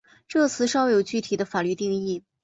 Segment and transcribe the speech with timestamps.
[0.27, 2.23] 这个词尚未有具体的法律定义。